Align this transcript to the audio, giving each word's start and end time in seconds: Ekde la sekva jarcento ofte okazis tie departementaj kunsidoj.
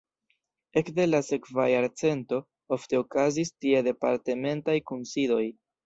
Ekde 0.81 1.05
la 1.09 1.19
sekva 1.27 1.67
jarcento 1.73 2.41
ofte 2.79 3.03
okazis 3.05 3.55
tie 3.61 3.87
departementaj 3.93 4.81
kunsidoj. 4.93 5.45